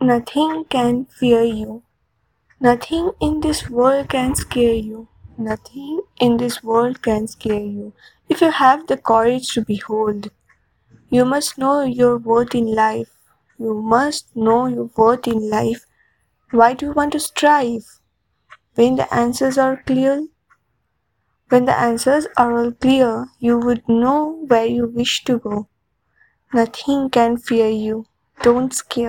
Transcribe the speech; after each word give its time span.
Nothing 0.00 0.64
can 0.64 1.06
fear 1.06 1.42
you. 1.42 1.82
Nothing 2.60 3.12
in 3.20 3.40
this 3.40 3.68
world 3.68 4.08
can 4.08 4.34
scare 4.34 4.74
you. 4.74 5.08
Nothing 5.36 6.02
in 6.20 6.36
this 6.36 6.62
world 6.62 7.02
can 7.02 7.26
scare 7.26 7.60
you. 7.60 7.92
If 8.28 8.40
you 8.40 8.50
have 8.50 8.86
the 8.86 8.96
courage 8.96 9.52
to 9.54 9.64
behold, 9.64 10.30
you 11.10 11.24
must 11.24 11.58
know 11.58 11.82
your 11.82 12.16
worth 12.16 12.54
in 12.54 12.74
life. 12.74 13.10
You 13.58 13.74
must 13.74 14.36
know 14.36 14.66
your 14.66 14.90
worth 14.96 15.26
in 15.26 15.50
life. 15.50 15.84
Why 16.50 16.74
do 16.74 16.86
you 16.86 16.92
want 16.92 17.12
to 17.12 17.20
strive? 17.20 18.00
When 18.74 18.96
the 18.96 19.12
answers 19.12 19.58
are 19.58 19.82
clear, 19.84 20.26
when 21.48 21.64
the 21.64 21.76
answers 21.76 22.26
are 22.36 22.56
all 22.56 22.72
clear, 22.72 23.26
you 23.38 23.58
would 23.58 23.88
know 23.88 24.44
where 24.46 24.66
you 24.66 24.86
wish 24.86 25.24
to 25.24 25.38
go. 25.38 25.68
Nothing 26.52 27.10
can 27.10 27.36
fear 27.36 27.68
you. 27.68 28.06
Don't 28.42 28.72
scare. 28.72 29.06